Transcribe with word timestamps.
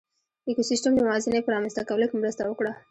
ایکوسېسټم 0.47 0.93
د 0.95 0.99
موازنې 1.05 1.39
په 1.45 1.51
رامنځ 1.55 1.73
ته 1.77 1.81
کولو 1.89 2.05
کې 2.09 2.15
مرسته 2.21 2.41
وکړه. 2.47 2.71